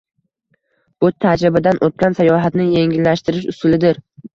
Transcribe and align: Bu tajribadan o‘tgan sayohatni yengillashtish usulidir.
Bu 1.05 1.11
tajribadan 1.27 1.83
o‘tgan 1.91 2.19
sayohatni 2.23 2.69
yengillashtish 2.75 3.51
usulidir. 3.57 4.07